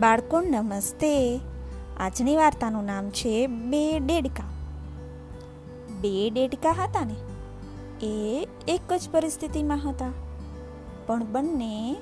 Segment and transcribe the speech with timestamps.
[0.00, 1.40] બાળકો, નમસ્તે.
[2.00, 4.44] આજની વાર્તાનું નામ છે બે ડેડકા.
[6.00, 7.14] બે ડેડકા હતા ને?
[8.06, 10.10] એ એક જ પરિસ્થિતિમાં હતા.
[11.06, 11.96] પણ બંને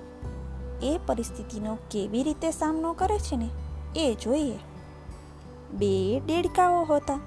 [0.83, 3.49] એ પરિસ્થિતિનો કેવી રીતે સામનો કરે છે ને
[3.97, 4.59] એ જોઈએ.
[5.73, 7.21] બે ડેડકાઓ હતા.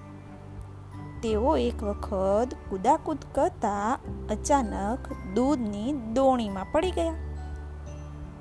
[1.24, 4.00] તેઓ એક વખત કુદાકૂદ કરતા
[4.30, 7.31] અચાનક દૂધની દોણીમાં પડી ગયા.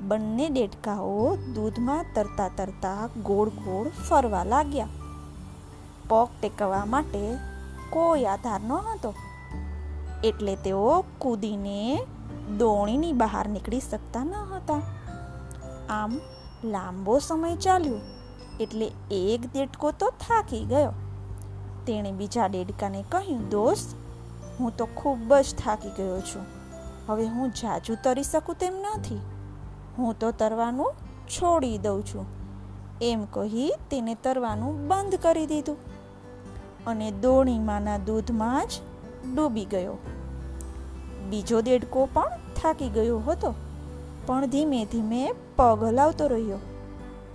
[0.01, 4.89] બંને દેડકાઓ દૂધમાં તરતા તરતા ગોળ ગોળ ફરવા લાગ્યા.
[6.09, 7.23] પગ ટેકવવા માટે
[7.91, 9.11] કોઈ આધાર ન હતો
[10.25, 12.07] એટલે તેઓ કૂદીને
[12.59, 14.81] દોણીની બહાર નીકળી શકતા ન હતા.
[15.91, 16.13] આમ
[16.65, 18.01] લાંબો સમય ચાલ્યો,
[18.61, 20.93] એટલે એક દેડકો તો થાકી ગયો.
[21.87, 23.89] તેણે બીજા દેડકાને કહ્યું, દોસ્ત,
[24.59, 26.47] હું તો ખૂબ જ થાકી ગયો છું.
[27.09, 29.21] હવે હું જાજુ તરી શકું તેમ નથી.
[29.99, 30.93] હું તો તરવાનું
[31.29, 32.27] છોડી દઉં છું.
[33.03, 35.79] એમ કહી તેને તરવાનું બંધ કરી દીધું
[36.87, 38.81] અને દોણીમાંના દૂધમાં જ
[39.35, 39.97] ડૂબી ગયો.
[41.31, 43.55] બીજો દેડકો પણ થાકી ગયો હતો,
[44.27, 45.23] પણ ધીમે ધીમે
[45.57, 46.61] પગ હલાવતો રહ્યો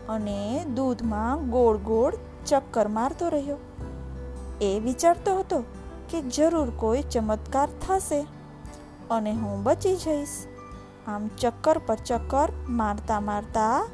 [0.09, 0.39] અને
[0.75, 3.57] દૂધમાં ગોળ ગોળ ચક્કર મારતો રહ્યો.
[4.61, 5.59] એ વિચારતો હતો
[6.09, 8.19] કે જરૂર કોઈ ચમત્કાર થશે
[9.11, 10.35] અને હું બચી જઈશ.
[11.07, 13.87] આમ ચક્કર પર ચક્કર મારતા મારતા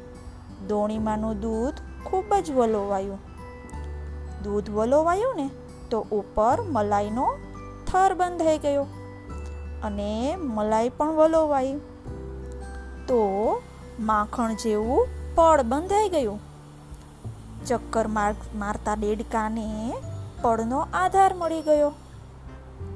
[0.68, 1.74] દોણીમાંનું દૂધ
[2.04, 3.18] ખૂબ જ વલોવાયું.
[4.42, 5.50] દૂધ વલોવાયું ને
[5.90, 7.26] તો ઉપર મલાઈનો
[7.86, 8.86] થર બંધ થઈ ગયો
[9.82, 11.80] અને મલાઈ પણ વલોવાઈ.
[13.08, 13.20] તો
[14.00, 16.40] માખણ જેવું પડ બંધાઈ ગયું.
[17.66, 19.94] ચક્કર માર, મારતા દેડકાને
[20.42, 21.90] પડનો આધાર મળી ગયો.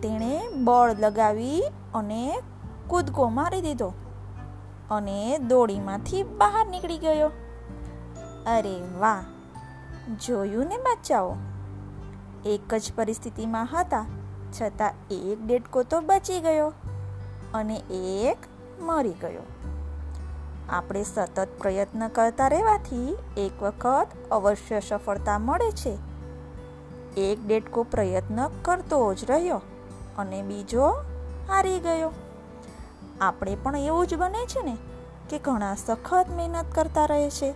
[0.02, 1.62] તેણે બળ લગાવી
[1.94, 2.38] અને
[2.86, 3.92] કૂદકો મારી દીધો.
[4.90, 7.28] અને દોડીમાંથી બહાર નીકળી ગયો.
[8.46, 9.24] અરે વાહ,
[10.26, 11.36] જોયું ને બચ્ચાઓ?
[12.44, 14.06] એક જ પરિસ્થિતિમાં હતા,
[14.60, 16.72] છતાં એક ડેડકો તો બચી ગયો
[17.54, 18.36] અને એક
[18.80, 19.42] મરી ગયો.
[20.70, 25.98] આપણે સતત પ્રયત્ન કરતા રહેવાથી એક વખત અવશ્ય સફળતા મળે છે.
[27.16, 29.60] એક ડેડકો પ્રયત્ન કરતો જ રહ્યો
[30.18, 30.86] અને બીજો
[31.48, 32.12] હારી ગયો.
[33.20, 34.76] આપણે પણ એવું જ બને છે ને
[35.30, 37.50] કે ઘણા સખત મહેનત કરતા રહે છે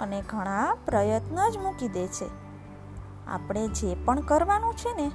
[0.00, 2.42] અને ઘણા પ્રયત્ન જ મૂકી દે છે.
[3.26, 5.10] આપણે જે પણ કરવાનું છે ને,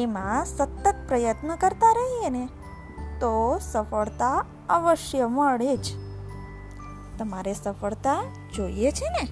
[0.00, 2.48] એમાં સતત પ્રયત્ન કરતા રહીએ ને,
[3.20, 5.86] તો સફળતા અવશ્ય મળે જ.
[7.18, 8.22] તમારે સફળતા
[8.56, 9.28] જોઈએ છે ને?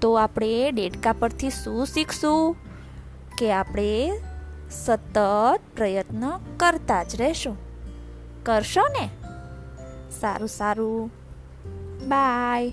[0.00, 2.56] તો આપણે ડેડકા પરથી શું શીખશું?
[3.38, 4.20] કે આપણે
[4.70, 5.18] સતત
[5.76, 7.67] પ્રયત્ન કરતા જ રહેશું.
[8.48, 9.10] કરશો ને?
[10.20, 11.10] સારું સારું.
[12.08, 12.72] બાય